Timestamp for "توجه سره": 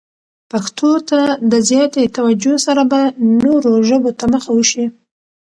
2.17-2.83